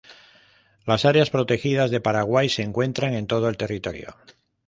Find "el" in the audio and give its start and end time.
3.49-3.57